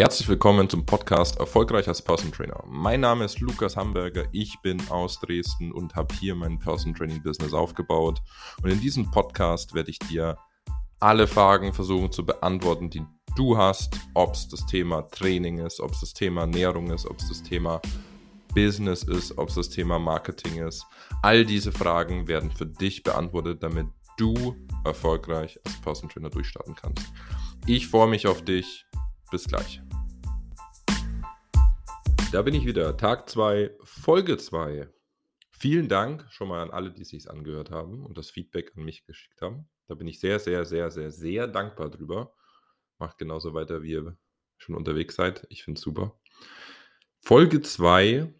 Herzlich 0.00 0.28
willkommen 0.28 0.66
zum 0.66 0.86
Podcast 0.86 1.38
Erfolgreich 1.38 1.86
als 1.86 2.00
Person 2.00 2.32
Trainer. 2.32 2.64
Mein 2.66 3.00
Name 3.00 3.26
ist 3.26 3.38
Lukas 3.40 3.76
Hamburger, 3.76 4.24
ich 4.32 4.56
bin 4.62 4.80
aus 4.88 5.20
Dresden 5.20 5.72
und 5.72 5.94
habe 5.94 6.14
hier 6.14 6.34
mein 6.34 6.58
Person 6.58 6.94
Training 6.94 7.22
Business 7.22 7.52
aufgebaut. 7.52 8.22
Und 8.62 8.70
in 8.70 8.80
diesem 8.80 9.10
Podcast 9.10 9.74
werde 9.74 9.90
ich 9.90 9.98
dir 9.98 10.38
alle 11.00 11.26
Fragen 11.26 11.74
versuchen 11.74 12.10
zu 12.10 12.24
beantworten, 12.24 12.88
die 12.88 13.02
du 13.36 13.58
hast, 13.58 13.94
ob 14.14 14.32
es 14.32 14.48
das 14.48 14.64
Thema 14.64 15.02
Training 15.02 15.58
ist, 15.58 15.80
ob 15.80 15.90
es 15.90 16.00
das 16.00 16.14
Thema 16.14 16.40
Ernährung 16.40 16.90
ist, 16.90 17.04
ob 17.04 17.18
es 17.18 17.28
das 17.28 17.42
Thema 17.42 17.82
Business 18.54 19.02
ist, 19.02 19.36
ob 19.36 19.50
es 19.50 19.56
das 19.56 19.68
Thema 19.68 19.98
Marketing 19.98 20.66
ist. 20.66 20.86
All 21.20 21.44
diese 21.44 21.72
Fragen 21.72 22.26
werden 22.26 22.50
für 22.50 22.64
dich 22.64 23.02
beantwortet, 23.02 23.62
damit 23.62 23.88
du 24.16 24.56
erfolgreich 24.82 25.60
als 25.66 25.78
Person 25.82 26.08
Trainer 26.08 26.30
durchstarten 26.30 26.74
kannst. 26.74 27.04
Ich 27.66 27.86
freue 27.88 28.08
mich 28.08 28.26
auf 28.26 28.42
dich. 28.42 28.86
Bis 29.30 29.46
gleich. 29.46 29.80
Da 32.32 32.42
bin 32.42 32.54
ich 32.54 32.64
wieder. 32.64 32.96
Tag 32.96 33.28
2, 33.28 33.76
Folge 33.82 34.36
2. 34.36 34.88
Vielen 35.50 35.88
Dank 35.88 36.24
schon 36.30 36.46
mal 36.46 36.62
an 36.62 36.70
alle, 36.70 36.92
die 36.92 37.02
sich 37.02 37.28
angehört 37.28 37.72
haben 37.72 38.06
und 38.06 38.16
das 38.16 38.30
Feedback 38.30 38.72
an 38.76 38.84
mich 38.84 39.04
geschickt 39.04 39.42
haben. 39.42 39.68
Da 39.88 39.96
bin 39.96 40.06
ich 40.06 40.20
sehr, 40.20 40.38
sehr, 40.38 40.64
sehr, 40.64 40.92
sehr, 40.92 41.10
sehr 41.10 41.48
dankbar 41.48 41.90
drüber. 41.90 42.32
Macht 42.98 43.18
genauso 43.18 43.52
weiter, 43.52 43.82
wie 43.82 43.90
ihr 43.94 44.16
schon 44.58 44.76
unterwegs 44.76 45.16
seid. 45.16 45.44
Ich 45.48 45.64
finde 45.64 45.78
es 45.78 45.82
super. 45.82 46.20
Folge 47.18 47.62
2 47.62 48.32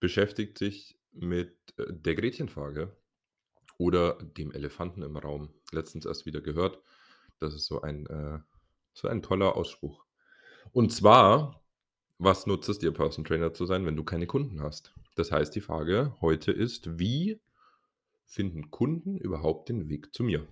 beschäftigt 0.00 0.58
sich 0.58 0.98
mit 1.12 1.56
äh, 1.78 1.86
der 1.88 2.16
Gretchenfrage 2.16 2.94
oder 3.78 4.18
dem 4.22 4.52
Elefanten 4.52 5.00
im 5.00 5.16
Raum. 5.16 5.54
Letztens 5.72 6.04
erst 6.04 6.26
wieder 6.26 6.42
gehört. 6.42 6.82
Das 7.38 7.54
ist 7.54 7.64
so 7.64 7.80
ein, 7.80 8.06
äh, 8.06 8.38
so 8.92 9.08
ein 9.08 9.22
toller 9.22 9.56
Ausspruch. 9.56 10.04
Und 10.72 10.92
zwar, 10.92 11.59
was 12.22 12.46
nutzt 12.46 12.68
es 12.68 12.78
dir, 12.78 12.92
Person 12.92 13.24
Trainer 13.24 13.54
zu 13.54 13.64
sein, 13.64 13.86
wenn 13.86 13.96
du 13.96 14.04
keine 14.04 14.26
Kunden 14.26 14.62
hast? 14.62 14.92
Das 15.16 15.32
heißt, 15.32 15.54
die 15.54 15.62
Frage 15.62 16.14
heute 16.20 16.52
ist, 16.52 16.98
wie 16.98 17.40
finden 18.26 18.70
Kunden 18.70 19.16
überhaupt 19.16 19.70
den 19.70 19.88
Weg 19.88 20.14
zu 20.14 20.22
mir? 20.22 20.46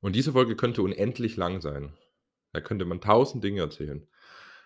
Und 0.00 0.16
diese 0.16 0.32
Folge 0.32 0.56
könnte 0.56 0.82
unendlich 0.82 1.36
lang 1.36 1.60
sein. 1.60 1.92
Da 2.52 2.62
könnte 2.62 2.86
man 2.86 3.02
tausend 3.02 3.44
Dinge 3.44 3.60
erzählen. 3.60 4.08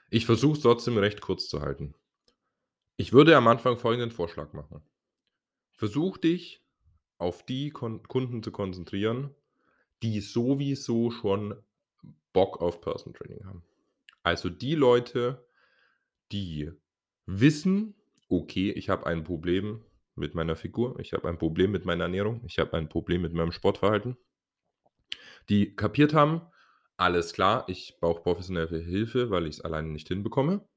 Ich 0.09 0.25
versuche 0.25 0.57
es 0.57 0.63
trotzdem 0.63 0.97
recht 0.97 1.21
kurz 1.21 1.49
zu 1.49 1.61
halten. 1.61 1.95
Ich 2.97 3.13
würde 3.13 3.37
am 3.37 3.49
Anfang 3.49 3.77
folgenden 3.77 4.13
Vorschlag 4.13 4.53
machen. 4.53 4.83
Versuch 5.73 6.17
dich 6.17 6.63
auf 7.19 7.45
die 7.45 7.71
Kon 7.71 8.05
Kunden 8.05 8.43
zu 8.45 8.53
konzentrieren, 8.53 9.35
die 10.03 10.21
sowieso 10.21 11.11
schon 11.11 11.61
Bock 12.33 12.61
auf 12.61 12.81
Person 12.81 13.15
Training 13.15 13.45
haben. 13.47 13.65
Also 14.23 14.49
die 14.49 14.75
Leute, 14.75 15.47
die 16.33 16.71
wissen, 17.27 17.95
okay, 18.29 18.71
ich 18.71 18.89
habe 18.89 19.07
ein 19.07 19.25
Problem 19.25 19.85
mit 20.15 20.35
meiner 20.35 20.57
Figur, 20.57 20.99
ich 21.01 21.13
habe 21.13 21.29
ein 21.29 21.39
Problem 21.39 21.71
mit 21.71 21.85
meiner 21.85 22.05
Ernährung, 22.05 22.43
ich 22.47 22.59
habe 22.59 22.77
ein 22.77 22.89
Problem 22.89 23.23
mit 23.23 23.33
meinem 23.33 23.53
Sportverhalten, 23.53 24.17
die 25.49 25.75
kapiert 25.75 26.15
haben, 26.15 26.43
alles 26.97 27.33
klar, 27.33 27.65
ich 27.69 27.97
brauche 28.01 28.23
professionelle 28.23 28.79
Hilfe, 28.79 29.31
weil 29.31 29.47
ich 29.47 29.57
es 29.57 29.61
alleine 29.63 29.89
nicht 29.89 30.09
hinbekomme 30.09 30.69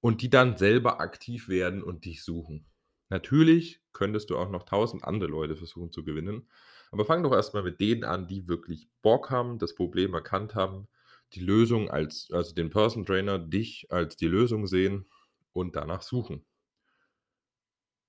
und 0.00 0.22
die 0.22 0.30
dann 0.30 0.56
selber 0.56 1.00
aktiv 1.00 1.48
werden 1.48 1.82
und 1.82 2.04
dich 2.04 2.22
suchen. 2.22 2.66
Natürlich 3.08 3.82
könntest 3.92 4.30
du 4.30 4.36
auch 4.36 4.50
noch 4.50 4.64
tausend 4.64 5.04
andere 5.04 5.30
Leute 5.30 5.56
versuchen 5.56 5.90
zu 5.90 6.04
gewinnen, 6.04 6.48
aber 6.92 7.04
fang 7.04 7.22
doch 7.22 7.32
erstmal 7.32 7.62
mit 7.62 7.80
denen 7.80 8.04
an, 8.04 8.28
die 8.28 8.46
wirklich 8.46 8.88
Bock 9.02 9.30
haben, 9.30 9.58
das 9.58 9.74
Problem 9.74 10.14
erkannt 10.14 10.54
haben, 10.54 10.88
die 11.34 11.40
Lösung 11.40 11.90
als, 11.90 12.28
also 12.32 12.54
den 12.54 12.70
Person 12.70 13.04
Trainer, 13.04 13.38
dich 13.38 13.86
als 13.90 14.16
die 14.16 14.28
Lösung 14.28 14.66
sehen 14.66 15.06
und 15.52 15.76
danach 15.76 16.02
suchen. 16.02 16.44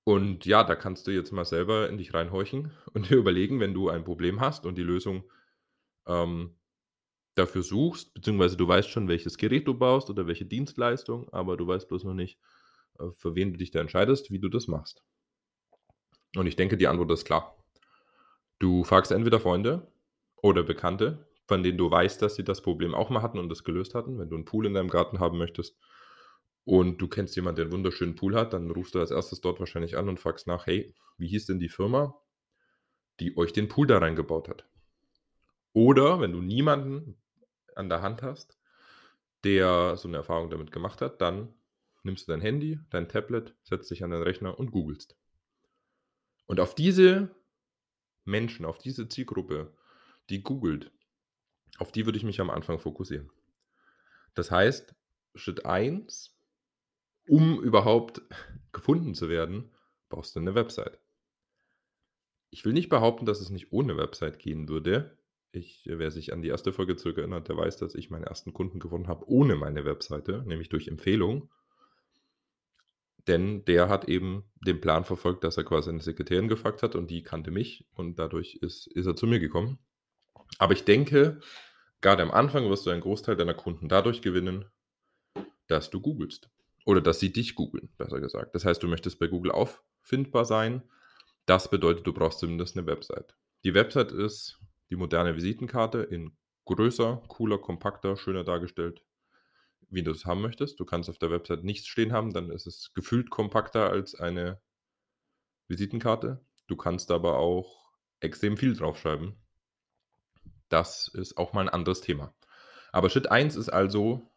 Und 0.04 0.46
ja, 0.46 0.64
da 0.64 0.74
kannst 0.74 1.06
du 1.06 1.10
jetzt 1.10 1.32
mal 1.32 1.44
selber 1.44 1.88
in 1.88 1.98
dich 1.98 2.14
reinhorchen 2.14 2.72
und 2.94 3.10
dir 3.10 3.16
überlegen, 3.18 3.60
wenn 3.60 3.74
du 3.74 3.88
ein 3.88 4.04
Problem 4.04 4.40
hast 4.40 4.64
und 4.64 4.76
die 4.76 4.82
Lösung 4.82 5.30
ähm, 6.06 6.56
dafür 7.34 7.62
suchst, 7.62 8.14
beziehungsweise 8.14 8.56
du 8.56 8.66
weißt 8.66 8.88
schon, 8.88 9.08
welches 9.08 9.36
Gerät 9.36 9.68
du 9.68 9.74
baust 9.74 10.10
oder 10.10 10.26
welche 10.26 10.46
Dienstleistung, 10.46 11.28
aber 11.32 11.56
du 11.56 11.66
weißt 11.66 11.88
bloß 11.88 12.04
noch 12.04 12.14
nicht, 12.14 12.38
äh, 12.98 13.10
für 13.12 13.34
wen 13.34 13.52
du 13.52 13.58
dich 13.58 13.70
da 13.70 13.80
entscheidest, 13.80 14.30
wie 14.30 14.38
du 14.38 14.48
das 14.48 14.66
machst. 14.66 15.04
Und 16.36 16.46
ich 16.46 16.56
denke, 16.56 16.76
die 16.76 16.88
Antwort 16.88 17.10
ist 17.10 17.24
klar. 17.24 17.56
Du 18.58 18.84
fragst 18.84 19.12
entweder 19.12 19.40
Freunde 19.40 19.92
oder 20.42 20.62
Bekannte, 20.62 21.27
von 21.48 21.62
denen 21.62 21.78
du 21.78 21.90
weißt, 21.90 22.20
dass 22.20 22.34
sie 22.34 22.44
das 22.44 22.60
Problem 22.60 22.94
auch 22.94 23.08
mal 23.08 23.22
hatten 23.22 23.38
und 23.38 23.48
das 23.48 23.64
gelöst 23.64 23.94
hatten. 23.94 24.18
Wenn 24.18 24.28
du 24.28 24.36
einen 24.36 24.44
Pool 24.44 24.66
in 24.66 24.74
deinem 24.74 24.90
Garten 24.90 25.18
haben 25.18 25.38
möchtest 25.38 25.78
und 26.64 26.98
du 26.98 27.08
kennst 27.08 27.34
jemanden, 27.36 27.56
der 27.56 27.64
einen 27.64 27.72
wunderschönen 27.72 28.14
Pool 28.14 28.36
hat, 28.36 28.52
dann 28.52 28.70
rufst 28.70 28.94
du 28.94 29.00
als 29.00 29.10
erstes 29.10 29.40
dort 29.40 29.58
wahrscheinlich 29.58 29.96
an 29.96 30.10
und 30.10 30.20
fragst 30.20 30.46
nach, 30.46 30.66
hey, 30.66 30.94
wie 31.16 31.26
hieß 31.28 31.46
denn 31.46 31.58
die 31.58 31.70
Firma, 31.70 32.14
die 33.18 33.36
euch 33.38 33.54
den 33.54 33.68
Pool 33.68 33.86
da 33.86 33.96
reingebaut 33.96 34.48
hat? 34.48 34.68
Oder 35.72 36.20
wenn 36.20 36.32
du 36.32 36.42
niemanden 36.42 37.16
an 37.74 37.88
der 37.88 38.02
Hand 38.02 38.22
hast, 38.22 38.58
der 39.42 39.96
so 39.96 40.06
eine 40.06 40.18
Erfahrung 40.18 40.50
damit 40.50 40.70
gemacht 40.70 41.00
hat, 41.00 41.22
dann 41.22 41.54
nimmst 42.02 42.28
du 42.28 42.32
dein 42.32 42.42
Handy, 42.42 42.78
dein 42.90 43.08
Tablet, 43.08 43.56
setzt 43.62 43.90
dich 43.90 44.04
an 44.04 44.10
den 44.10 44.22
Rechner 44.22 44.58
und 44.58 44.70
googelst. 44.70 45.16
Und 46.46 46.60
auf 46.60 46.74
diese 46.74 47.34
Menschen, 48.24 48.66
auf 48.66 48.78
diese 48.78 49.08
Zielgruppe, 49.08 49.74
die 50.28 50.42
googelt, 50.42 50.92
auf 51.78 51.92
die 51.92 52.06
würde 52.06 52.18
ich 52.18 52.24
mich 52.24 52.40
am 52.40 52.50
Anfang 52.50 52.78
fokussieren. 52.78 53.30
Das 54.34 54.50
heißt, 54.50 54.94
Schritt 55.34 55.64
1, 55.64 56.36
um 57.28 57.62
überhaupt 57.62 58.22
gefunden 58.72 59.14
zu 59.14 59.28
werden, 59.28 59.72
brauchst 60.08 60.36
du 60.36 60.40
eine 60.40 60.54
Website. 60.54 60.98
Ich 62.50 62.64
will 62.64 62.72
nicht 62.72 62.88
behaupten, 62.88 63.26
dass 63.26 63.40
es 63.40 63.50
nicht 63.50 63.72
ohne 63.72 63.96
Website 63.96 64.38
gehen 64.38 64.68
würde. 64.68 65.18
Ich, 65.52 65.84
wer 65.86 66.10
sich 66.10 66.32
an 66.32 66.42
die 66.42 66.48
erste 66.48 66.72
Folge 66.72 66.96
zurückerinnert, 66.96 67.48
der 67.48 67.56
weiß, 67.56 67.76
dass 67.78 67.94
ich 67.94 68.10
meine 68.10 68.26
ersten 68.26 68.52
Kunden 68.52 68.80
gewonnen 68.80 69.08
habe 69.08 69.28
ohne 69.28 69.56
meine 69.56 69.84
Webseite, 69.84 70.42
nämlich 70.46 70.68
durch 70.68 70.88
Empfehlung. 70.88 71.50
Denn 73.26 73.64
der 73.66 73.90
hat 73.90 74.08
eben 74.08 74.44
den 74.66 74.80
Plan 74.80 75.04
verfolgt, 75.04 75.44
dass 75.44 75.58
er 75.58 75.64
quasi 75.64 75.90
eine 75.90 76.00
Sekretärin 76.00 76.48
gefragt 76.48 76.82
hat 76.82 76.94
und 76.94 77.10
die 77.10 77.22
kannte 77.22 77.50
mich 77.50 77.86
und 77.94 78.18
dadurch 78.18 78.56
ist, 78.62 78.86
ist 78.86 79.06
er 79.06 79.16
zu 79.16 79.26
mir 79.26 79.38
gekommen. 79.38 79.78
Aber 80.58 80.72
ich 80.72 80.84
denke, 80.84 81.40
gerade 82.00 82.22
am 82.22 82.30
Anfang 82.30 82.68
wirst 82.68 82.86
du 82.86 82.90
einen 82.90 83.00
Großteil 83.00 83.36
deiner 83.36 83.54
Kunden 83.54 83.88
dadurch 83.88 84.22
gewinnen, 84.22 84.64
dass 85.66 85.90
du 85.90 86.00
googelst. 86.00 86.50
Oder 86.84 87.00
dass 87.00 87.20
sie 87.20 87.32
dich 87.32 87.54
googeln, 87.54 87.90
besser 87.98 88.20
gesagt. 88.20 88.54
Das 88.54 88.64
heißt, 88.64 88.82
du 88.82 88.88
möchtest 88.88 89.18
bei 89.18 89.26
Google 89.26 89.52
auffindbar 89.52 90.46
sein. 90.46 90.82
Das 91.44 91.70
bedeutet, 91.70 92.06
du 92.06 92.12
brauchst 92.12 92.38
zumindest 92.38 92.76
eine 92.76 92.86
Website. 92.86 93.36
Die 93.64 93.74
Website 93.74 94.12
ist 94.12 94.58
die 94.88 94.96
moderne 94.96 95.36
Visitenkarte 95.36 96.02
in 96.02 96.36
größer, 96.64 97.22
cooler, 97.28 97.58
kompakter, 97.58 98.16
schöner 98.16 98.44
dargestellt, 98.44 99.02
wie 99.90 100.02
du 100.02 100.12
es 100.12 100.24
haben 100.24 100.40
möchtest. 100.40 100.80
Du 100.80 100.84
kannst 100.84 101.10
auf 101.10 101.18
der 101.18 101.30
Website 101.30 101.64
nichts 101.64 101.88
stehen 101.88 102.12
haben, 102.12 102.32
dann 102.32 102.50
ist 102.50 102.66
es 102.66 102.92
gefühlt 102.94 103.30
kompakter 103.30 103.90
als 103.90 104.14
eine 104.14 104.60
Visitenkarte. 105.66 106.44
Du 106.66 106.76
kannst 106.76 107.10
aber 107.10 107.38
auch 107.38 107.92
extrem 108.20 108.56
viel 108.56 108.74
draufschreiben. 108.74 109.36
Das 110.68 111.08
ist 111.08 111.36
auch 111.36 111.52
mal 111.52 111.62
ein 111.62 111.68
anderes 111.68 112.00
Thema. 112.00 112.34
Aber 112.92 113.10
Schritt 113.10 113.30
1 113.30 113.56
ist 113.56 113.68
also, 113.68 114.30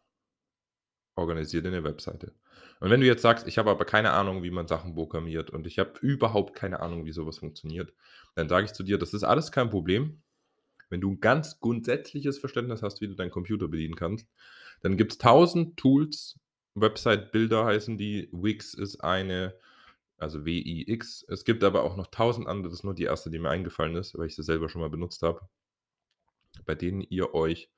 organisiere 1.14 1.68
eine 1.68 1.84
Webseite. 1.84 2.32
Und 2.80 2.90
wenn 2.90 3.00
du 3.00 3.06
jetzt 3.06 3.22
sagst, 3.22 3.46
ich 3.46 3.58
habe 3.58 3.70
aber 3.70 3.84
keine 3.84 4.12
Ahnung, 4.12 4.42
wie 4.42 4.50
man 4.50 4.66
Sachen 4.66 4.94
programmiert 4.94 5.50
und 5.50 5.66
ich 5.66 5.78
habe 5.78 5.98
überhaupt 6.00 6.54
keine 6.54 6.80
Ahnung, 6.80 7.04
wie 7.04 7.12
sowas 7.12 7.38
funktioniert, 7.38 7.92
dann 8.34 8.48
sage 8.48 8.66
ich 8.66 8.72
zu 8.72 8.82
dir, 8.82 8.98
das 8.98 9.14
ist 9.14 9.24
alles 9.24 9.52
kein 9.52 9.70
Problem. 9.70 10.22
Wenn 10.90 11.00
du 11.00 11.12
ein 11.12 11.20
ganz 11.20 11.60
grundsätzliches 11.60 12.38
Verständnis 12.38 12.82
hast, 12.82 13.00
wie 13.00 13.08
du 13.08 13.14
deinen 13.14 13.30
Computer 13.30 13.68
bedienen 13.68 13.94
kannst, 13.94 14.26
dann 14.80 14.96
gibt 14.96 15.12
es 15.12 15.18
tausend 15.18 15.76
Tools, 15.76 16.38
Website-Bilder 16.74 17.64
heißen 17.64 17.96
die, 17.98 18.28
Wix 18.32 18.74
ist 18.74 19.02
eine, 19.02 19.54
also 20.18 20.44
W-I-X. 20.44 21.24
Es 21.28 21.44
gibt 21.44 21.64
aber 21.64 21.84
auch 21.84 21.96
noch 21.96 22.08
tausend 22.08 22.48
andere, 22.48 22.70
das 22.70 22.80
ist 22.80 22.84
nur 22.84 22.94
die 22.94 23.04
erste, 23.04 23.30
die 23.30 23.38
mir 23.38 23.50
eingefallen 23.50 23.96
ist, 23.96 24.18
weil 24.18 24.26
ich 24.26 24.34
sie 24.34 24.42
selber 24.42 24.68
schon 24.68 24.80
mal 24.80 24.90
benutzt 24.90 25.22
habe 25.22 25.48
bei 26.64 26.74
denen 26.74 27.02
ihr 27.02 27.34
euch 27.34 27.70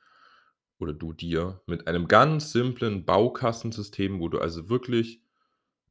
oder 0.78 0.92
du 0.92 1.12
dir 1.12 1.62
mit 1.66 1.86
einem 1.86 2.08
ganz 2.08 2.52
simplen 2.52 3.04
Baukastensystem, 3.04 4.20
wo 4.20 4.28
du 4.28 4.38
also 4.38 4.68
wirklich 4.68 5.22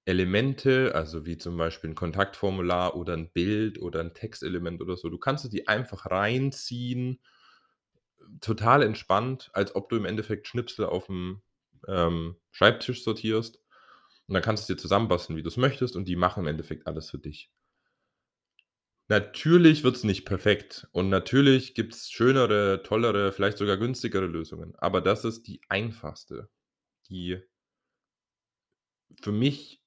Elemente, 0.06 0.94
also 0.95 1.25
wie 1.25 1.38
zum 1.38 1.57
Beispiel 1.57 1.91
ein 1.91 1.95
Kontaktformular 1.95 2.95
oder 2.95 3.13
ein 3.13 3.31
Bild 3.31 3.80
oder 3.81 4.01
ein 4.01 4.13
Textelement 4.13 4.81
oder 4.81 4.97
so, 4.97 5.09
du 5.09 5.18
kannst 5.18 5.51
die 5.53 5.68
einfach 5.68 6.12
reinziehen, 6.12 7.19
total 8.41 8.83
entspannt, 8.83 9.50
als 9.53 9.75
ob 9.75 9.89
du 9.89 9.95
im 9.95 10.06
Endeffekt 10.06 10.47
Schnipsel 10.47 10.85
auf 10.85 11.07
dem 11.07 11.41
ähm, 11.88 12.35
Schreibtisch 12.51 13.03
sortierst. 13.03 13.59
Und 14.27 14.33
dann 14.35 14.44
kannst 14.44 14.68
du 14.69 14.74
es 14.74 14.77
dir 14.77 14.81
zusammenbasteln, 14.81 15.38
wie 15.38 15.44
du 15.44 15.50
es 15.50 15.57
möchtest, 15.57 15.95
und 15.95 16.07
die 16.07 16.15
machen 16.15 16.41
im 16.41 16.47
Endeffekt 16.47 16.88
alles 16.88 17.09
für 17.09 17.19
dich. 17.19 17.51
Natürlich 19.07 19.83
wird 19.85 19.95
es 19.95 20.03
nicht 20.03 20.25
perfekt 20.25 20.88
und 20.91 21.07
natürlich 21.09 21.73
gibt 21.73 21.94
es 21.94 22.09
schönere, 22.11 22.83
tollere, 22.83 23.31
vielleicht 23.31 23.57
sogar 23.57 23.77
günstigere 23.77 24.25
Lösungen, 24.27 24.75
aber 24.77 25.00
das 25.01 25.23
ist 25.25 25.47
die 25.47 25.61
einfachste. 25.69 26.50
die 27.09 27.41
für 29.21 29.31
mich 29.31 29.81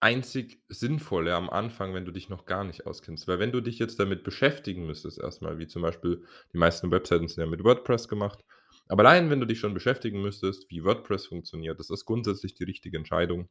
einzig 0.00 0.62
sinnvolle 0.68 1.34
am 1.34 1.50
Anfang, 1.50 1.94
wenn 1.94 2.04
du 2.04 2.12
dich 2.12 2.28
noch 2.28 2.46
gar 2.46 2.64
nicht 2.64 2.86
auskennst. 2.86 3.28
Weil 3.28 3.38
wenn 3.38 3.52
du 3.52 3.60
dich 3.62 3.78
jetzt 3.78 3.98
damit 4.00 4.24
beschäftigen 4.24 4.86
müsstest 4.86 5.18
erstmal, 5.18 5.58
wie 5.58 5.66
zum 5.66 5.82
Beispiel 5.82 6.24
die 6.52 6.58
meisten 6.58 6.90
Webseiten 6.90 7.28
sind 7.28 7.42
ja 7.42 7.50
mit 7.50 7.64
WordPress 7.64 8.08
gemacht, 8.08 8.40
aber 8.88 9.04
allein 9.06 9.30
wenn 9.30 9.40
du 9.40 9.46
dich 9.46 9.60
schon 9.60 9.74
beschäftigen 9.74 10.22
müsstest, 10.22 10.70
wie 10.70 10.84
WordPress 10.84 11.26
funktioniert, 11.26 11.78
das 11.80 11.90
ist 11.90 12.04
grundsätzlich 12.04 12.54
die 12.54 12.64
richtige 12.64 12.98
Entscheidung. 12.98 13.48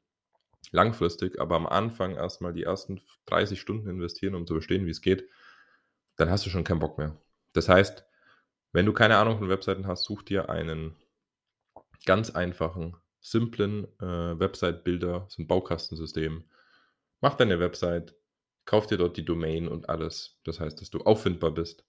Langfristig, 0.72 1.40
aber 1.40 1.56
am 1.56 1.68
Anfang 1.68 2.16
erstmal 2.16 2.54
die 2.54 2.64
ersten 2.64 3.02
30 3.26 3.60
Stunden 3.60 3.90
investieren, 3.90 4.36
um 4.36 4.48
zu 4.48 4.54
verstehen, 4.54 4.86
wie 4.86 4.92
es 4.92 5.02
geht, 5.02 5.28
dann 6.16 6.30
hast 6.30 6.46
du 6.46 6.50
schon 6.50 6.64
keinen 6.64 6.80
Bock 6.80 6.98
mehr. 6.98 7.18
Das 7.54 7.70
heißt, 7.70 8.06
wenn 8.72 8.86
du 8.86 8.94
keine 8.94 9.18
Ahnung 9.18 9.38
von 9.38 9.50
Webseiten 9.50 9.88
hast, 9.88 10.04
such 10.04 10.24
dir 10.24 10.50
einen 10.50 10.96
ganz 12.06 12.32
einfachen, 12.32 12.96
simplen 13.22 13.86
äh, 14.00 14.40
Website-Builder, 14.40 15.28
so 15.30 15.42
ein 15.42 15.48
Baukastensystem. 15.48 16.44
Mach 17.22 17.36
deine 17.36 17.60
Website, 17.60 18.16
kauf 18.66 18.88
dir 18.88 18.98
dort 18.98 19.16
die 19.18 19.26
Domain 19.26 19.68
und 19.68 19.90
alles. 19.90 20.40
Das 20.44 20.60
heißt, 20.60 20.82
dass 20.82 20.90
du 20.90 21.00
auffindbar 21.00 21.52
bist. 21.52 21.86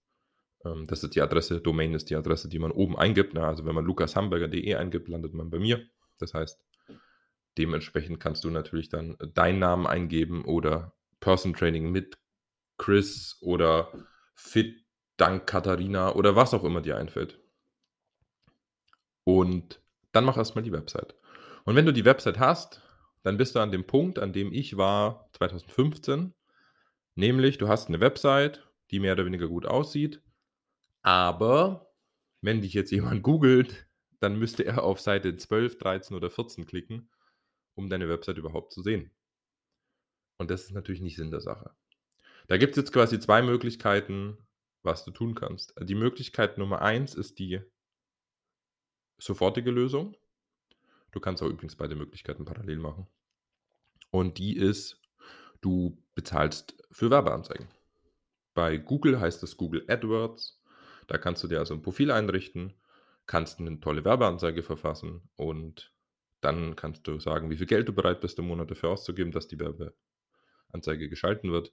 Ähm, 0.65 0.87
das 0.87 1.03
ist 1.03 1.15
die 1.15 1.23
Adresse, 1.23 1.61
Domain 1.61 1.95
ist 1.95 2.11
die 2.11 2.17
Adresse, 2.17 2.49
die 2.49 2.59
man 2.59 2.71
oben 2.71 2.97
eingibt. 2.97 3.35
Na, 3.35 3.49
also 3.49 3.65
wenn 3.67 3.75
man 3.75 3.85
lukashamburger.de 3.85 4.75
eingibt, 4.75 5.09
landet 5.09 5.35
man 5.35 5.51
bei 5.51 5.59
mir. 5.59 5.85
Das 6.19 6.35
heißt, 6.35 6.64
dementsprechend 7.59 8.21
kannst 8.21 8.45
du 8.45 8.51
natürlich 8.51 8.89
dann 8.89 9.17
deinen 9.35 9.59
Namen 9.59 9.87
eingeben 9.87 10.45
oder 10.45 10.95
Person 11.21 11.55
Training 11.55 11.91
mit 11.91 12.19
Chris 12.79 13.39
oder 13.41 13.93
Fit 14.35 14.85
dank 15.17 15.47
Katharina 15.47 16.15
oder 16.15 16.37
was 16.37 16.55
auch 16.55 16.65
immer 16.65 16.81
dir 16.81 16.97
einfällt. 16.97 17.41
Und 19.25 19.81
dann 20.13 20.25
mach 20.25 20.37
erstmal 20.37 20.65
die 20.65 20.73
Website. 20.73 21.15
Und 21.65 21.77
wenn 21.77 21.87
du 21.87 21.93
die 21.93 22.05
Website 22.05 22.39
hast, 22.39 22.83
dann 23.23 23.39
bist 23.39 23.55
du 23.55 23.61
an 23.61 23.73
dem 23.73 23.87
Punkt, 23.87 24.19
an 24.19 24.33
dem 24.33 24.53
ich 24.53 24.77
war 24.77 25.31
2015, 25.33 26.35
nämlich 27.15 27.59
du 27.59 27.69
hast 27.69 27.89
eine 27.89 28.01
Website, 28.01 28.69
die 28.91 29.01
mehr 29.01 29.15
oder 29.15 29.25
weniger 29.25 29.49
gut 29.49 29.65
aussieht, 29.65 30.23
aber 31.03 31.91
wenn 32.43 32.61
dich 32.61 32.75
jetzt 32.75 32.91
jemand 32.91 33.23
googelt, 33.23 33.87
dann 34.21 34.39
müsste 34.39 34.65
er 34.65 34.83
auf 34.83 35.01
Seite 35.01 35.37
12, 35.37 35.79
13 35.79 36.17
oder 36.17 36.31
14 36.31 36.67
klicken, 36.67 37.11
um 37.75 37.89
deine 37.89 38.09
Website 38.09 38.39
überhaupt 38.39 38.73
zu 38.73 38.83
sehen. 38.83 39.11
Und 40.39 40.51
das 40.51 40.65
ist 40.65 40.73
natürlich 40.73 41.01
nicht 41.01 41.17
Sinn 41.17 41.31
der 41.31 41.41
Sache. 41.41 41.71
Da 42.49 42.57
gibt 42.57 42.73
es 42.73 42.77
jetzt 42.77 42.93
quasi 42.93 43.19
zwei 43.19 43.43
Möglichkeiten, 43.43 44.37
was 44.83 45.05
du 45.05 45.11
tun 45.11 45.35
kannst. 45.35 45.75
Die 45.81 45.95
Möglichkeit 45.95 46.59
Nummer 46.59 46.83
eins 46.83 47.15
ist 47.15 47.39
die 47.39 47.61
sofortige 49.19 49.71
Lösung. 49.71 50.17
Du 51.13 51.21
kannst 51.21 51.43
auch 51.43 51.49
übrigens 51.49 51.77
beide 51.77 51.95
Möglichkeiten 51.95 52.45
parallel 52.45 52.79
machen. 52.79 53.07
Und 54.11 54.39
die 54.39 54.57
ist, 54.57 55.01
du 55.61 56.03
bezahlst 56.15 56.77
für 56.91 57.11
Werbeanzeigen. 57.11 57.69
Bei 58.53 58.77
Google 58.77 59.21
heißt 59.21 59.43
es 59.43 59.57
Google 59.57 59.85
AdWords. 59.89 60.61
Da 61.07 61.19
kannst 61.19 61.43
du 61.43 61.49
dir 61.49 61.59
also 61.59 61.75
ein 61.75 61.83
Profil 61.83 62.11
einrichten, 62.11 62.75
kannst 63.27 63.61
eine 63.61 63.81
tolle 63.81 64.05
Werbeanzeige 64.05 64.63
verfassen 64.63 65.29
und 65.37 65.94
dann 66.45 66.77
kannst 66.77 67.07
du 67.07 67.19
sagen, 67.19 67.51
wie 67.51 67.57
viel 67.57 67.67
Geld 67.67 67.89
du 67.89 67.93
bereit 67.93 68.21
bist, 68.21 68.39
im 68.39 68.47
Monat 68.47 68.71
dafür 68.71 68.91
auszugeben, 68.91 69.33
dass 69.33 69.49
die 69.49 69.59
Werbeanzeige 69.59 71.09
geschalten 71.09 71.53
wird. 71.53 71.73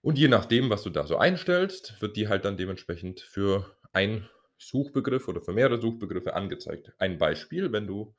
Und 0.00 0.18
je 0.18 0.28
nachdem, 0.28 0.70
was 0.70 0.82
du 0.82 0.90
da 0.90 1.06
so 1.06 1.16
einstellst, 1.16 2.00
wird 2.00 2.16
die 2.16 2.28
halt 2.28 2.44
dann 2.44 2.56
dementsprechend 2.56 3.20
für 3.20 3.76
einen 3.92 4.28
Suchbegriff 4.58 5.28
oder 5.28 5.40
für 5.40 5.52
mehrere 5.52 5.80
Suchbegriffe 5.80 6.34
angezeigt. 6.34 6.92
Ein 6.98 7.18
Beispiel, 7.18 7.72
wenn 7.72 7.86
du 7.86 8.14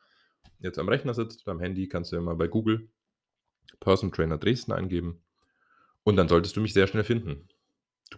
jetzt 0.59 0.79
am 0.79 0.89
Rechner 0.89 1.13
sitzt 1.13 1.45
oder 1.45 1.53
am 1.53 1.59
Handy, 1.59 1.87
kannst 1.87 2.11
du 2.11 2.17
ja 2.17 2.21
mal 2.21 2.35
bei 2.35 2.47
Google 2.47 2.89
Person 3.79 4.11
Trainer 4.11 4.37
Dresden 4.37 4.71
eingeben 4.71 5.21
und 6.03 6.15
dann 6.15 6.27
solltest 6.27 6.55
du 6.55 6.61
mich 6.61 6.73
sehr 6.73 6.87
schnell 6.87 7.03
finden. 7.03 7.47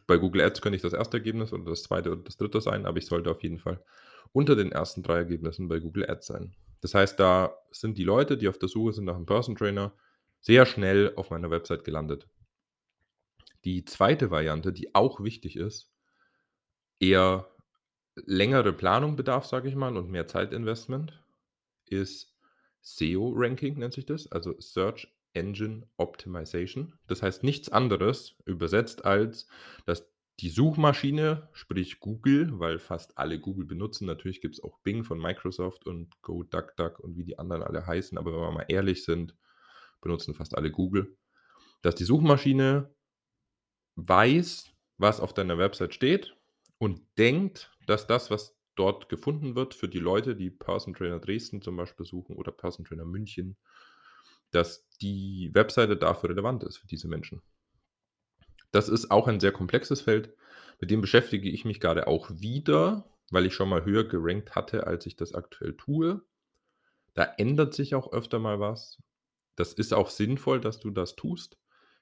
Bei 0.07 0.17
Google 0.17 0.41
Ads 0.41 0.61
könnte 0.61 0.75
ich 0.75 0.81
das 0.81 0.93
erste 0.93 1.17
Ergebnis 1.17 1.53
oder 1.53 1.65
das 1.65 1.83
zweite 1.83 2.11
oder 2.11 2.21
das 2.23 2.37
dritte 2.37 2.61
sein, 2.61 2.85
aber 2.85 2.97
ich 2.97 3.05
sollte 3.05 3.31
auf 3.31 3.43
jeden 3.43 3.59
Fall 3.59 3.83
unter 4.33 4.55
den 4.55 4.71
ersten 4.71 5.03
drei 5.03 5.17
Ergebnissen 5.17 5.67
bei 5.67 5.79
Google 5.79 6.09
Ads 6.09 6.27
sein. 6.27 6.55
Das 6.81 6.93
heißt, 6.93 7.19
da 7.19 7.57
sind 7.71 7.97
die 7.97 8.03
Leute, 8.03 8.37
die 8.37 8.47
auf 8.47 8.57
der 8.57 8.69
Suche 8.69 8.93
sind 8.93 9.05
nach 9.05 9.15
einem 9.15 9.25
Person 9.25 9.55
Trainer, 9.55 9.93
sehr 10.39 10.65
schnell 10.65 11.13
auf 11.15 11.29
meiner 11.29 11.51
Website 11.51 11.83
gelandet. 11.83 12.27
Die 13.63 13.85
zweite 13.85 14.31
Variante, 14.31 14.73
die 14.73 14.95
auch 14.95 15.23
wichtig 15.23 15.55
ist, 15.55 15.91
eher 16.99 17.47
längere 18.15 18.73
Planung 18.73 19.15
bedarf, 19.15 19.45
sage 19.45 19.69
ich 19.69 19.75
mal, 19.75 19.95
und 19.97 20.09
mehr 20.09 20.27
Zeitinvestment, 20.27 21.23
ist 21.85 22.35
SEO-Ranking, 22.81 23.77
nennt 23.77 23.93
sich 23.93 24.05
das, 24.05 24.31
also 24.31 24.59
Search 24.59 25.07
Engine 25.33 25.87
Optimization. 25.97 26.93
Das 27.07 27.21
heißt 27.21 27.43
nichts 27.43 27.69
anderes 27.69 28.35
übersetzt 28.45 29.05
als, 29.05 29.47
dass 29.85 30.11
die 30.39 30.49
Suchmaschine, 30.49 31.49
sprich 31.53 31.99
Google, 31.99 32.59
weil 32.59 32.79
fast 32.79 33.17
alle 33.17 33.39
Google 33.39 33.65
benutzen, 33.65 34.07
natürlich 34.07 34.41
gibt 34.41 34.55
es 34.55 34.63
auch 34.63 34.79
Bing 34.79 35.03
von 35.03 35.19
Microsoft 35.19 35.85
und 35.85 36.19
GoDuckDuck 36.23 36.99
und 36.99 37.15
wie 37.15 37.23
die 37.23 37.37
anderen 37.37 37.61
alle 37.61 37.85
heißen, 37.85 38.17
aber 38.17 38.33
wenn 38.33 38.39
wir 38.39 38.51
mal 38.51 38.65
ehrlich 38.67 39.03
sind, 39.03 39.35
benutzen 40.01 40.33
fast 40.33 40.57
alle 40.57 40.71
Google, 40.71 41.15
dass 41.83 41.95
die 41.95 42.05
Suchmaschine 42.05 42.93
weiß, 43.97 44.71
was 44.97 45.19
auf 45.19 45.33
deiner 45.33 45.57
Website 45.57 45.93
steht 45.93 46.35
und 46.79 47.01
denkt, 47.17 47.71
dass 47.85 48.07
das, 48.07 48.31
was 48.31 48.57
dort 48.75 49.09
gefunden 49.09 49.55
wird, 49.55 49.75
für 49.75 49.89
die 49.89 49.99
Leute, 49.99 50.35
die 50.35 50.49
Person 50.49 50.95
Trainer 50.95 51.19
Dresden 51.19 51.61
zum 51.61 51.75
Beispiel 51.75 52.05
suchen 52.05 52.35
oder 52.35 52.51
Person 52.51 52.85
Trainer 52.85 53.05
München, 53.05 53.57
dass 54.51 54.87
die 55.01 55.49
Webseite 55.53 55.97
dafür 55.97 56.29
relevant 56.29 56.63
ist 56.63 56.77
für 56.77 56.87
diese 56.87 57.07
Menschen. 57.07 57.41
Das 58.71 58.87
ist 58.89 59.11
auch 59.11 59.27
ein 59.27 59.39
sehr 59.39 59.51
komplexes 59.51 60.01
Feld, 60.01 60.33
mit 60.79 60.89
dem 60.89 61.01
beschäftige 61.01 61.49
ich 61.49 61.65
mich 61.65 61.79
gerade 61.79 62.07
auch 62.07 62.29
wieder, 62.31 63.05
weil 63.29 63.45
ich 63.45 63.53
schon 63.53 63.69
mal 63.69 63.85
höher 63.85 64.03
gerankt 64.03 64.55
hatte, 64.55 64.87
als 64.87 65.05
ich 65.05 65.15
das 65.15 65.33
aktuell 65.33 65.77
tue. 65.77 66.21
Da 67.13 67.23
ändert 67.37 67.73
sich 67.73 67.93
auch 67.93 68.11
öfter 68.11 68.39
mal 68.39 68.59
was. 68.59 69.01
Das 69.55 69.73
ist 69.73 69.93
auch 69.93 70.09
sinnvoll, 70.09 70.59
dass 70.59 70.79
du 70.79 70.89
das 70.89 71.15
tust. 71.15 71.57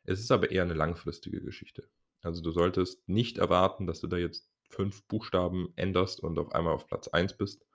Es 0.06 0.20
ist 0.20 0.32
aber 0.32 0.52
eher 0.52 0.64
eine 0.64 0.76
langfristige 0.76 1.42
Geschichte. 1.42 1.90
Also 2.22 2.42
du 2.42 2.52
solltest 2.52 3.08
nicht 3.08 3.38
erwarten, 3.38 3.86
dass 3.86 4.00
du 4.00 4.08
da 4.08 4.18
jetzt 4.18 4.50
fünf 4.70 5.04
Buchstaben 5.08 5.74
änderst 5.76 6.22
und 6.22 6.38
auf 6.40 6.54
einmal 6.54 6.74
auf 6.74 6.88
Platz 6.88 7.08
1 7.08 7.38
bist. 7.38 7.66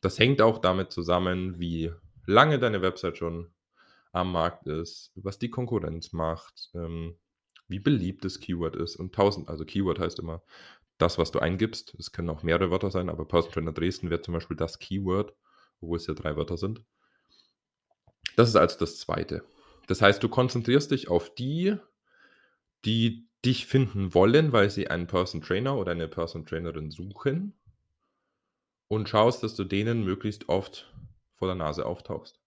Das 0.00 0.18
hängt 0.18 0.40
auch 0.40 0.58
damit 0.58 0.90
zusammen, 0.90 1.58
wie 1.60 1.92
lange 2.26 2.58
deine 2.58 2.82
Website 2.82 3.18
schon 3.18 3.52
am 4.12 4.32
Markt 4.32 4.66
ist, 4.66 5.12
was 5.14 5.38
die 5.38 5.50
Konkurrenz 5.50 6.12
macht, 6.12 6.70
ähm, 6.74 7.16
wie 7.68 7.78
beliebt 7.78 8.24
das 8.24 8.40
Keyword 8.40 8.76
ist 8.76 8.96
und 8.96 9.14
tausend, 9.14 9.48
also 9.48 9.64
Keyword 9.64 9.98
heißt 9.98 10.18
immer 10.18 10.42
das, 10.98 11.16
was 11.16 11.30
du 11.30 11.38
eingibst. 11.38 11.94
Es 11.98 12.12
können 12.12 12.28
auch 12.28 12.42
mehrere 12.42 12.70
Wörter 12.70 12.90
sein, 12.90 13.08
aber 13.08 13.24
Person 13.24 13.52
Trainer 13.52 13.72
Dresden 13.72 14.10
wäre 14.10 14.20
zum 14.20 14.34
Beispiel 14.34 14.56
das 14.56 14.78
Keyword, 14.78 15.34
obwohl 15.80 15.96
es 15.96 16.06
ja 16.06 16.14
drei 16.14 16.36
Wörter 16.36 16.56
sind. 16.56 16.82
Das 18.36 18.48
ist 18.48 18.56
also 18.56 18.78
das 18.78 18.98
Zweite. 18.98 19.44
Das 19.86 20.02
heißt, 20.02 20.22
du 20.22 20.28
konzentrierst 20.28 20.90
dich 20.90 21.08
auf 21.08 21.34
die, 21.34 21.76
die 22.84 23.28
dich 23.44 23.66
finden 23.66 24.12
wollen, 24.14 24.52
weil 24.52 24.70
sie 24.70 24.88
einen 24.88 25.06
Person 25.06 25.40
Trainer 25.40 25.76
oder 25.76 25.92
eine 25.92 26.08
Person 26.08 26.44
Trainerin 26.44 26.90
suchen 26.90 27.54
und 28.88 29.08
schaust, 29.08 29.42
dass 29.42 29.54
du 29.54 29.64
denen 29.64 30.04
möglichst 30.04 30.48
oft 30.48 30.92
vor 31.34 31.48
der 31.48 31.54
Nase 31.54 31.86
auftauchst. 31.86 32.40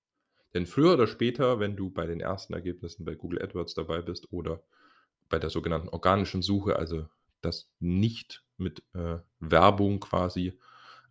Denn 0.54 0.66
früher 0.66 0.94
oder 0.94 1.08
später, 1.08 1.60
wenn 1.60 1.76
du 1.76 1.90
bei 1.90 2.06
den 2.06 2.20
ersten 2.20 2.54
Ergebnissen 2.54 3.06
bei 3.06 3.16
Google 3.16 3.42
AdWords 3.42 3.74
dabei 3.74 4.02
bist 4.02 4.32
oder 4.32 4.64
bei 5.30 5.40
der 5.40 5.50
sogenannten 5.50 5.90
organischen 5.90 6.42
Suche, 6.42 6.76
also 6.76 7.08
das 7.42 7.72
nicht 7.80 8.44
mit 8.58 8.84
äh, 8.94 9.18
Werbung 9.40 10.00
quasi 10.00 10.60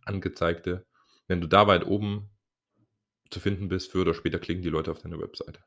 angezeigte, 0.05 0.85
wenn 1.27 1.41
du 1.41 1.47
da 1.47 1.67
weit 1.67 1.85
oben 1.85 2.29
zu 3.29 3.39
finden 3.39 3.67
bist, 3.67 3.91
früher 3.91 4.03
oder 4.03 4.13
später 4.13 4.39
klicken 4.39 4.61
die 4.61 4.69
Leute 4.69 4.91
auf 4.91 4.99
deine 4.99 5.19
Webseite. 5.19 5.61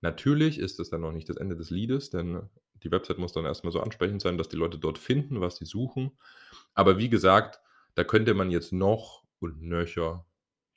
Natürlich 0.00 0.58
ist 0.58 0.78
das 0.78 0.90
dann 0.90 1.00
noch 1.00 1.12
nicht 1.12 1.28
das 1.28 1.36
Ende 1.36 1.56
des 1.56 1.70
Liedes, 1.70 2.10
denn 2.10 2.48
die 2.82 2.90
Website 2.90 3.18
muss 3.18 3.32
dann 3.32 3.44
erstmal 3.44 3.72
so 3.72 3.80
ansprechend 3.80 4.22
sein, 4.22 4.38
dass 4.38 4.48
die 4.48 4.56
Leute 4.56 4.78
dort 4.78 4.98
finden, 4.98 5.40
was 5.40 5.56
sie 5.56 5.64
suchen. 5.64 6.12
Aber 6.74 6.98
wie 6.98 7.08
gesagt, 7.08 7.60
da 7.94 8.04
könnte 8.04 8.34
man 8.34 8.50
jetzt 8.50 8.72
noch 8.72 9.24
und 9.40 9.62
nöcher 9.62 10.24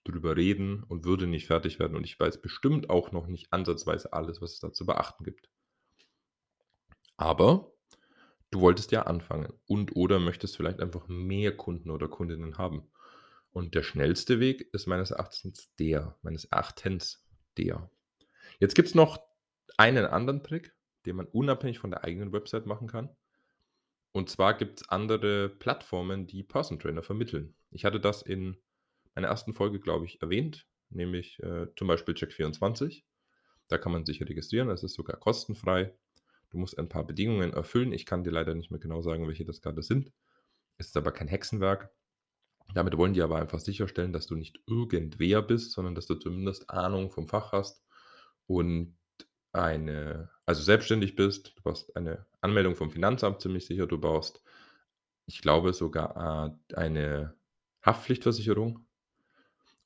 drüber 0.03 0.36
reden 0.36 0.84
und 0.84 1.05
würde 1.05 1.27
nicht 1.27 1.48
fertig 1.48 1.79
werden. 1.79 1.96
Und 1.96 2.05
ich 2.05 2.20
weiß 2.20 2.41
bestimmt 2.41 2.89
auch 2.89 3.12
noch 3.12 3.27
nicht 3.27 3.51
ansatzweise 3.53 4.13
alles, 4.13 4.41
was 4.41 4.53
es 4.53 4.60
da 4.60 4.72
zu 4.72 4.86
beachten 4.86 5.24
gibt. 5.24 5.50
Aber 7.17 7.72
du 8.50 8.62
wolltest 8.62 8.91
ja 8.91 9.03
anfangen 9.03 9.53
und 9.67 9.96
oder 9.96 10.20
möchtest 10.20 10.58
vielleicht 10.58 10.79
einfach 10.79 11.08
mehr 11.08 11.55
Kunden 11.55 11.89
oder 11.91 12.08
Kundinnen 12.08 12.58
haben. 12.58 12.89
Und 13.51 13.75
der 13.75 13.84
schnellste 13.84 14.39
Weg 14.39 14.74
ist 14.74 14.88
meines 14.88 15.12
Erachtens 15.12 15.74
der, 15.77 16.17
meines 16.22 16.46
Erachtens 16.46 17.25
der. 17.58 17.89
Jetzt 18.60 18.75
gibt 18.75 18.88
es 18.88 18.96
noch 18.96 19.20
einen 19.77 20.05
anderen 20.05 20.43
Trick, 20.43 20.74
den 21.05 21.17
man 21.17 21.27
unabhängig 21.27 21.79
von 21.79 21.91
der 21.91 22.03
eigenen 22.03 22.31
Website 22.31 22.65
machen 22.65 22.88
kann. 22.88 23.10
Und 24.13 24.29
zwar 24.29 24.53
gibt 24.55 24.81
es 24.81 24.89
andere 24.89 25.50
Plattformen, 25.50 26.27
die 26.27 26.43
Person 26.43 26.79
Trainer 26.79 27.03
vermitteln. 27.03 27.55
Ich 27.72 27.86
hatte 27.86 28.00
das 28.00 28.22
in 28.22 28.58
meiner 29.15 29.27
ersten 29.27 29.53
Folge, 29.53 29.80
glaube 29.80 30.06
ich, 30.06 30.22
erwähnt. 30.22 30.68
nämlich 30.89 31.39
äh, 31.39 31.68
zum 31.77 31.88
Beispiel 31.88 32.13
Check24. 32.15 33.03
Da 33.70 33.77
kann 33.77 33.94
man 33.94 34.06
sich 34.06 34.22
registrieren, 34.22 34.70
es 34.70 34.84
ist 34.84 34.96
sogar 34.96 35.18
kostenfrei. 35.18 35.96
Du 36.50 36.58
musst 36.58 36.77
ein 36.77 36.89
paar 36.89 37.06
Bedingungen 37.06 37.53
erfüllen. 37.53 37.94
Ich 37.94 38.06
kann 38.06 38.25
dir 38.25 38.32
leider 38.32 38.53
nicht 38.53 38.72
mehr 38.72 38.80
genau 38.80 39.01
sagen, 39.01 39.27
welche 39.27 39.46
das 39.46 39.62
gerade 39.62 39.82
sind. 39.84 40.12
Es 40.77 40.88
ist 40.88 40.98
aber 40.98 41.13
kein 41.13 41.30
Hexenwerk. 41.30 41.89
Damit 42.74 42.98
wollen 42.98 43.13
die 43.13 43.22
aber 43.22 43.38
einfach 43.38 43.60
sicherstellen, 43.60 44.13
dass 44.13 44.27
du 44.27 44.36
nicht 44.36 44.60
irgendwer 44.68 45.41
bist, 45.41 45.72
sondern 45.72 45.96
dass 45.96 46.08
du 46.08 46.15
zumindest 46.15 46.70
Ahnung 46.70 47.10
vom 47.10 47.27
Fach 47.27 47.53
hast 47.53 47.86
und 48.48 48.98
eine, 49.53 50.30
also 50.46 50.62
selbstständig 50.62 51.15
bist. 51.15 51.53
Du 51.58 51.62
brauchst 51.63 51.96
eine 51.96 52.25
Anmeldung 52.41 52.75
vom 52.75 52.91
Finanzamt 52.91 53.41
ziemlich 53.41 53.65
sicher. 53.65 53.88
Du 53.88 54.00
brauchst, 54.00 54.41
ich 55.25 55.41
glaube, 55.41 55.74
sogar 55.74 56.58
äh, 56.70 56.75
eine 56.75 57.36
Haftpflichtversicherung. 57.86 58.86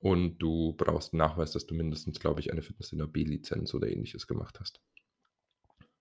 Und 0.05 0.37
du 0.37 0.73
brauchst 0.73 1.13
einen 1.13 1.17
Nachweis, 1.17 1.51
dass 1.53 1.65
du 1.65 1.73
mindestens, 1.73 2.19
glaube 2.19 2.39
ich, 2.39 2.51
eine 2.51 2.61
Fitness 2.61 2.91
in 2.91 2.99
der 2.99 3.07
B-Lizenz 3.07 3.73
oder 3.73 3.89
ähnliches 3.89 4.27
gemacht 4.27 4.59
hast. 4.59 4.79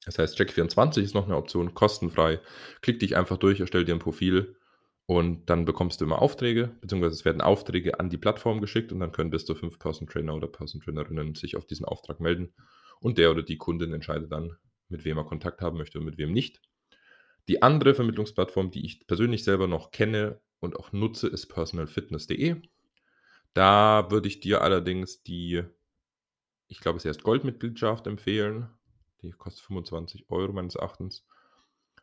Das 0.05 0.19
heißt, 0.19 0.39
Check24 0.39 1.01
ist 1.01 1.15
noch 1.15 1.25
eine 1.25 1.39
Option, 1.39 1.73
kostenfrei. 1.73 2.39
Klick 2.83 3.01
dich 3.01 3.17
einfach 3.17 3.39
durch, 3.39 3.61
erstell 3.61 3.87
dir 3.87 3.95
ein 3.95 4.01
Profil 4.01 4.59
und 5.07 5.49
dann 5.49 5.65
bekommst 5.65 6.03
du 6.03 6.05
immer 6.05 6.21
Aufträge, 6.21 6.77
beziehungsweise 6.83 7.15
es 7.15 7.25
werden 7.25 7.41
Aufträge 7.41 7.99
an 7.99 8.11
die 8.11 8.19
Plattform 8.19 8.61
geschickt 8.61 8.93
und 8.93 9.01
dann 9.01 9.11
können 9.11 9.31
bis 9.31 9.47
zu 9.47 9.55
fünf 9.55 9.79
Person 9.79 10.07
Trainer 10.07 10.35
oder 10.35 10.49
Person 10.49 10.83
Trainerinnen 10.83 11.35
sich 11.35 11.57
auf 11.57 11.65
diesen 11.65 11.87
Auftrag 11.87 12.21
melden 12.21 12.53
und 13.01 13.17
der 13.17 13.31
oder 13.31 13.43
die 13.43 13.57
Kundin 13.57 13.95
entscheidet 13.95 14.31
dann, 14.31 14.55
mit 14.91 15.07
wem 15.07 15.17
er 15.17 15.25
Kontakt 15.25 15.63
haben 15.63 15.79
möchte 15.79 15.99
und 15.99 16.05
mit 16.05 16.19
wem 16.19 16.31
nicht. 16.31 16.61
Die 17.49 17.63
andere 17.63 17.95
Vermittlungsplattform, 17.95 18.71
die 18.71 18.85
ich 18.85 19.07
persönlich 19.07 19.45
selber 19.45 19.67
noch 19.67 19.93
kenne 19.93 20.43
und 20.61 20.77
auch 20.77 20.93
nutze, 20.93 21.27
ist 21.27 21.47
personalfitness.de. 21.47 22.61
Da 23.55 24.11
würde 24.11 24.29
ich 24.29 24.41
dir 24.41 24.63
allerdings 24.63 25.23
die, 25.23 25.63
ich 26.69 26.81
glaube, 26.81 26.99
es 26.99 27.05
erst 27.05 27.23
Goldmitgliedschaft 27.23 28.07
empfehlen. 28.07 28.69
Die 29.23 29.31
kostet 29.31 29.65
25 29.65 30.29
Euro 30.29 30.53
meines 30.53 30.75
Erachtens. 30.75 31.25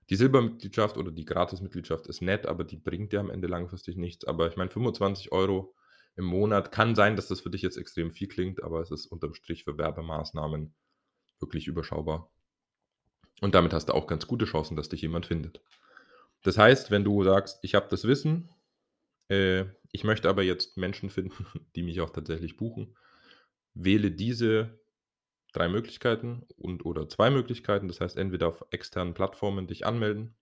Die 0.10 0.16
Silbermitgliedschaft 0.16 0.98
oder 0.98 1.12
die 1.12 1.26
Gratismitgliedschaft 1.26 2.08
ist 2.08 2.22
nett, 2.22 2.46
aber 2.46 2.64
die 2.64 2.78
bringt 2.78 3.14
dir 3.14 3.20
am 3.20 3.30
Ende 3.30 3.48
langfristig 3.48 3.98
nichts. 3.98 4.26
Aber 4.26 4.48
ich 4.48 4.58
meine, 4.58 4.70
25 4.70 5.32
Euro 5.32 5.76
im 6.16 6.26
Monat 6.26 6.72
kann 6.72 6.96
sein, 6.96 7.16
dass 7.16 7.28
das 7.28 7.42
für 7.42 7.50
dich 7.50 7.62
jetzt 7.62 7.78
extrem 7.78 8.12
viel 8.12 8.28
klingt, 8.28 8.64
aber 8.64 8.82
es 8.82 8.92
ist 8.92 9.06
unterm 9.06 9.34
Strich 9.34 9.64
für 9.64 9.78
Werbemaßnahmen 9.78 10.74
wirklich 11.40 11.68
überschaubar. 11.68 12.30
Und 13.42 13.56
damit 13.56 13.74
hast 13.74 13.88
du 13.90 13.94
auch 13.94 14.08
ganz 14.08 14.28
gute 14.28 14.46
Chancen, 14.46 14.76
dass 14.76 14.90
dich 14.90 15.02
jemand 15.02 15.26
findet. 15.26 15.62
Das 16.44 16.58
heißt, 16.58 16.92
wenn 16.92 17.04
du 17.04 17.24
sagst, 17.24 17.60
ich 17.62 17.76
habe 17.76 17.88
das 17.90 18.06
Wissen, 18.06 18.50
äh, 19.30 19.66
ich 19.92 20.04
möchte 20.04 20.30
aber 20.30 20.44
jetzt 20.44 20.78
Menschen 20.78 21.10
finden, 21.10 21.46
die 21.76 21.84
mich 21.84 22.02
auch 22.02 22.10
tatsächlich 22.10 22.58
buchen, 22.58 22.96
wähle 23.74 24.12
diese 24.12 24.80
drei 25.54 25.68
Möglichkeiten 25.68 26.44
und 26.58 26.86
oder 26.86 27.10
zwei 27.10 27.30
Möglichkeiten. 27.30 27.88
Das 27.88 28.02
heißt, 28.02 28.18
entweder 28.18 28.48
auf 28.48 28.66
externen 28.72 29.14
Plattformen 29.14 29.68
dich 29.68 29.86
anmelden, 29.86 30.36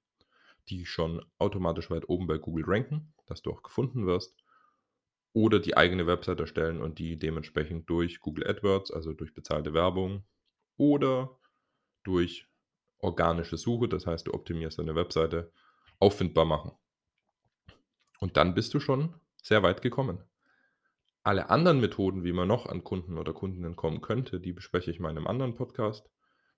die 0.69 0.85
schon 0.85 1.25
automatisch 1.39 1.89
weit 1.89 2.07
oben 2.09 2.27
bei 2.27 2.37
Google 2.37 2.65
ranken, 2.67 3.13
dass 3.25 3.41
du 3.41 3.51
auch 3.51 3.63
gefunden 3.63 4.05
wirst, 4.05 4.35
oder 5.33 5.59
die 5.59 5.77
eigene 5.77 6.07
Website 6.07 6.39
erstellen 6.39 6.81
und 6.81 6.97
die 6.97 7.17
dementsprechend 7.17 7.89
durch 7.89 8.19
Google 8.19 8.47
AdWords, 8.47 8.91
also 8.91 9.13
durch 9.13 9.33
bezahlte 9.33 9.73
Werbung 9.73 10.23
oder 10.75 11.39
durch 12.03 12.47
organische 12.97 13.57
Suche, 13.57 13.87
das 13.87 14.07
heißt, 14.07 14.27
du 14.27 14.33
optimierst 14.33 14.79
deine 14.79 14.95
Webseite, 14.95 15.51
auffindbar 15.99 16.45
machen. 16.45 16.71
Und 18.19 18.37
dann 18.37 18.55
bist 18.55 18.73
du 18.73 18.79
schon 18.79 19.15
sehr 19.49 19.63
weit 19.63 19.81
gekommen. 19.81 20.23
Alle 21.23 21.49
anderen 21.49 21.81
Methoden, 21.81 22.23
wie 22.23 22.31
man 22.31 22.47
noch 22.47 22.67
an 22.67 22.83
Kunden 22.83 23.17
oder 23.17 23.33
Kundinnen 23.33 23.75
kommen 23.75 23.99
könnte, 23.99 24.39
die 24.39 24.53
bespreche 24.53 24.91
ich 24.91 24.99
mal 24.99 25.09
in 25.09 25.17
einem 25.17 25.27
anderen 25.27 25.55
Podcast. 25.55 26.09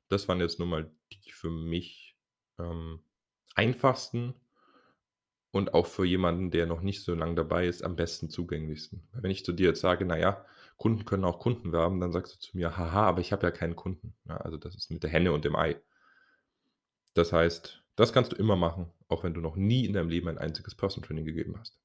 Das 0.10 0.28
waren 0.28 0.40
jetzt 0.40 0.60
nur 0.60 0.68
mal 0.68 0.92
die 1.14 1.32
für 1.32 1.50
mich 1.50 2.18
ähm, 2.60 3.00
einfachsten 3.56 4.36
und 5.52 5.74
auch 5.74 5.88
für 5.88 6.06
jemanden, 6.06 6.52
der 6.52 6.68
noch 6.68 6.82
nicht 6.82 7.04
so 7.04 7.16
lange 7.16 7.36
dabei 7.36 7.66
ist, 7.66 7.82
am 7.82 7.96
besten 7.96 8.30
zugänglichsten. 8.30 9.08
Wenn 9.14 9.32
ich 9.32 9.46
zu 9.46 9.54
dir 9.54 9.70
jetzt 9.70 9.82
sage, 9.82 10.06
naja, 10.06 10.46
Kunden 10.76 11.06
können 11.06 11.24
auch 11.24 11.40
Kunden 11.40 11.72
werben, 11.72 12.02
dann 12.02 12.12
sagst 12.12 12.36
du 12.36 12.40
zu 12.40 12.58
mir, 12.58 12.78
haha, 12.78 13.08
aber 13.08 13.22
ich 13.22 13.32
habe 13.32 13.48
ja 13.48 13.52
keinen 13.52 13.76
Kunden. 13.78 14.16
Ja, 14.26 14.38
also 14.38 14.58
das 14.58 14.76
ist 14.76 14.92
mit 14.92 15.04
der 15.04 15.10
Henne 15.10 15.32
und 15.32 15.46
dem 15.46 15.56
Ei. 15.56 15.82
Das 17.14 17.32
heißt, 17.32 17.84
das 17.96 18.12
kannst 18.12 18.34
du 18.34 18.36
immer 18.36 18.58
machen, 18.58 18.92
auch 19.08 19.24
wenn 19.24 19.34
du 19.34 19.40
noch 19.40 19.56
nie 19.56 19.86
in 19.86 19.94
deinem 19.94 20.10
Leben 20.10 20.28
ein 20.28 20.38
einziges 20.38 20.76
Person 20.76 21.04
Training 21.04 21.26
gegeben 21.26 21.58
hast. 21.58 21.82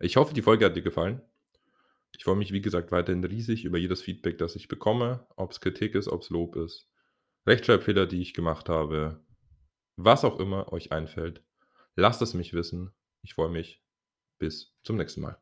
Ich 0.00 0.16
hoffe, 0.16 0.32
die 0.34 0.42
Folge 0.42 0.64
hat 0.64 0.76
dir 0.76 0.82
gefallen. 0.82 1.22
Ich 2.16 2.24
freue 2.24 2.36
mich, 2.36 2.52
wie 2.52 2.60
gesagt, 2.60 2.92
weiterhin 2.92 3.24
riesig 3.24 3.64
über 3.64 3.78
jedes 3.78 4.00
Feedback, 4.00 4.38
das 4.38 4.56
ich 4.56 4.68
bekomme, 4.68 5.26
ob 5.36 5.50
es 5.50 5.60
Kritik 5.60 5.94
ist, 5.94 6.08
ob 6.08 6.22
es 6.22 6.30
Lob 6.30 6.56
ist, 6.56 6.88
Rechtschreibfehler, 7.46 8.06
die 8.06 8.20
ich 8.20 8.34
gemacht 8.34 8.68
habe, 8.68 9.24
was 9.96 10.24
auch 10.24 10.38
immer 10.38 10.72
euch 10.72 10.92
einfällt. 10.92 11.42
Lasst 11.96 12.22
es 12.22 12.34
mich 12.34 12.52
wissen. 12.54 12.92
Ich 13.22 13.34
freue 13.34 13.50
mich. 13.50 13.82
Bis 14.38 14.76
zum 14.84 14.96
nächsten 14.96 15.20
Mal. 15.20 15.36